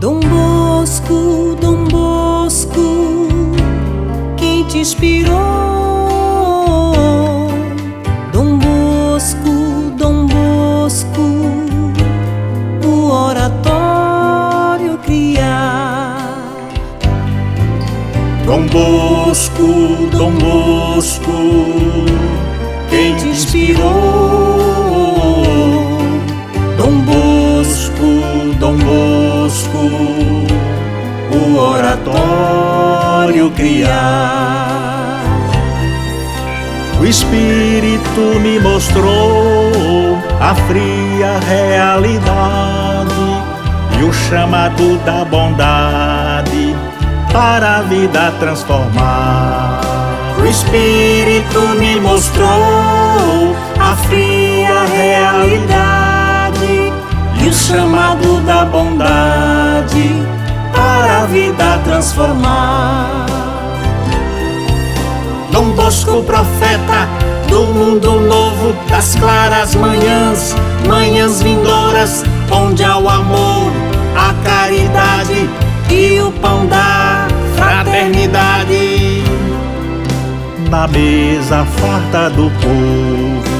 Bosco, 0.00 1.56
Dom 1.60 1.84
Bosco, 1.84 3.28
quem 4.38 4.64
te 4.64 4.78
inspirou? 4.78 5.34
Dom 8.32 8.56
Bosco, 8.56 9.92
Dom 9.98 10.26
Bosco, 10.26 11.20
o 12.82 13.10
oratório 13.10 14.96
criar. 15.04 16.34
Dom 18.46 18.66
Bosco, 18.68 20.08
Dom 20.16 20.32
Bosco, 20.32 21.30
o 31.30 31.56
oratório 31.56 33.50
criar. 33.52 35.20
O 37.00 37.06
Espírito 37.06 38.20
me 38.40 38.58
mostrou 38.58 40.18
a 40.40 40.54
fria 40.66 41.38
realidade 41.48 43.14
e 43.98 44.04
o 44.04 44.12
chamado 44.12 44.98
da 45.04 45.24
bondade 45.24 46.74
para 47.32 47.78
a 47.78 47.82
vida 47.82 48.32
transformar. 48.38 49.80
O 50.38 50.46
Espírito 50.46 51.60
me 51.78 52.00
mostrou 52.00 53.56
a 53.78 53.96
fria 54.08 54.84
realidade 54.84 56.92
e 57.42 57.48
o 57.48 57.52
chamado 57.52 58.40
da 58.42 58.64
bondade 58.64 59.39
vida 61.26 61.80
transformar. 61.84 63.26
Dom 65.50 65.70
Bosco, 65.72 66.22
profeta 66.22 67.08
do 67.48 67.64
mundo 67.66 68.20
novo, 68.20 68.72
das 68.88 69.14
claras 69.16 69.74
manhãs, 69.74 70.54
manhãs 70.86 71.42
vindouras, 71.42 72.24
onde 72.50 72.84
há 72.84 72.96
o 72.96 73.08
amor, 73.08 73.72
a 74.16 74.32
caridade 74.48 75.50
e 75.90 76.20
o 76.20 76.30
pão 76.32 76.66
da 76.66 77.26
fraternidade. 77.56 79.24
Na 80.70 80.86
mesa 80.86 81.64
farta 81.64 82.30
do 82.30 82.50
povo. 82.60 83.50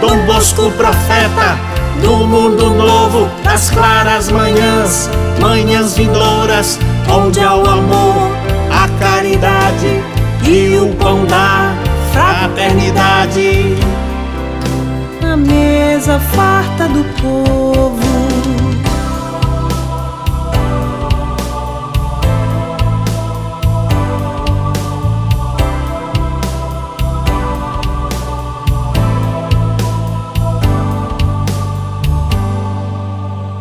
Dom 0.00 0.18
Bosco, 0.26 0.70
profeta 0.72 1.77
do 2.02 2.26
mundo 2.26 2.70
novo, 2.70 3.28
das 3.42 3.70
claras 3.70 4.30
manhãs, 4.30 5.10
manhãs 5.40 5.96
vindouras, 5.96 6.78
onde 7.10 7.40
há 7.40 7.54
o 7.54 7.68
amor, 7.68 8.30
a 8.70 8.88
caridade 8.98 10.02
e 10.44 10.76
o 10.76 10.94
pão 10.96 11.24
da 11.26 11.74
fraternidade. 12.12 13.76
Na 15.20 15.36
mesa 15.36 16.18
farta 16.18 16.88
do 16.88 17.04
povo. 17.20 18.07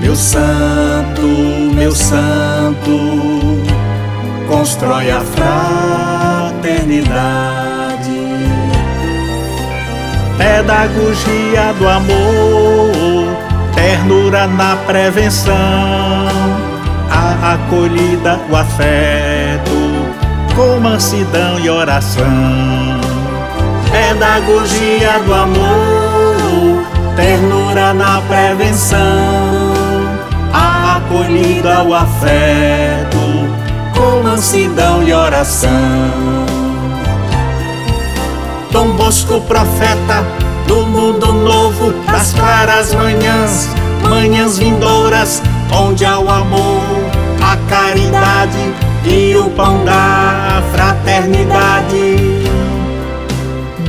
meu 0.00 0.16
santo, 0.16 1.53
meu 1.84 1.94
santo, 1.94 3.62
constrói 4.48 5.10
a 5.10 5.20
fraternidade. 5.20 7.04
Pedagogia 10.38 11.74
do 11.78 11.86
amor, 11.86 13.36
ternura 13.74 14.46
na 14.46 14.76
prevenção, 14.86 15.54
a 17.10 17.52
acolhida, 17.52 18.40
o 18.48 18.56
afeto, 18.56 19.68
com 20.56 20.80
mansidão 20.80 21.60
e 21.60 21.68
oração. 21.68 22.24
Pedagogia 23.92 25.18
do 25.26 25.34
amor, 25.34 26.82
ternura 27.14 27.92
na 27.92 28.22
prevenção, 28.22 29.63
a 31.14 31.20
acolhida, 31.20 31.82
o 31.84 31.94
afeto, 31.94 33.18
com 33.94 34.22
mansidão 34.22 35.02
e 35.02 35.12
oração. 35.12 35.70
Dom 38.72 38.90
Bosco, 38.96 39.40
profeta 39.42 40.24
do 40.66 40.86
mundo 40.86 41.32
novo, 41.32 41.92
das 42.10 42.32
claras 42.32 42.92
manhãs, 42.94 43.68
manhãs 44.08 44.58
vindouras, 44.58 45.42
onde 45.72 46.04
há 46.04 46.18
o 46.18 46.28
amor, 46.28 46.82
a 47.42 47.56
caridade 47.68 48.74
e 49.04 49.36
o 49.36 49.48
pão 49.50 49.84
da 49.84 50.62
fraternidade. 50.72 52.44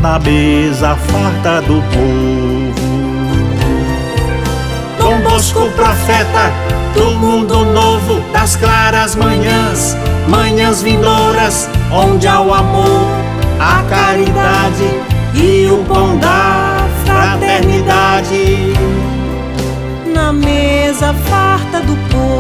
Na 0.02 0.20
mesa 0.20 0.96
farta 0.96 1.62
do 1.62 1.82
povo. 1.92 2.55
Dom 5.36 5.42
Bosco, 5.42 5.70
profeta 5.72 6.50
do 6.94 7.12
mundo 7.12 7.66
novo, 7.66 8.22
das 8.32 8.56
claras 8.56 9.16
manhãs, 9.16 9.94
manhãs 10.30 10.82
vindouras, 10.82 11.70
onde 11.92 12.26
há 12.26 12.40
o 12.40 12.54
amor, 12.54 13.06
a 13.60 13.84
caridade 13.84 14.90
e 15.34 15.68
o 15.70 15.84
pão 15.84 16.18
da 16.20 16.88
fraternidade. 17.06 18.74
Na 20.14 20.32
mesa 20.32 21.14
farta 21.14 21.82
do 21.82 21.98
povo. 22.10 22.35